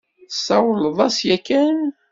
Tesawleḍ-as 0.29 1.17
yakan? 1.27 1.79